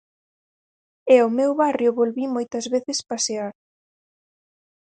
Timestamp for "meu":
1.37-1.51